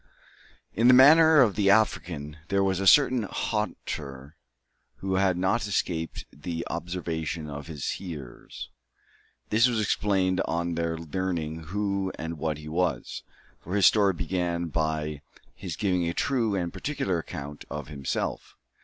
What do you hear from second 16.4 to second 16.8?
and